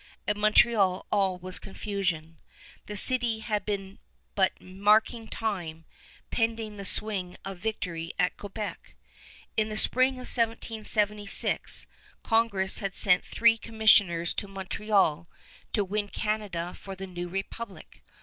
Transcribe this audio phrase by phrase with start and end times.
[0.27, 2.39] At Montreal all was confusion.
[2.87, 3.99] The city had been
[4.33, 5.85] but marking time,
[6.31, 8.95] pending the swing of victory at Quebec.
[9.55, 11.85] In the spring of 1776
[12.23, 15.27] Congress had sent three commissioners to Montreal
[15.73, 18.01] to win Canada for the new republic.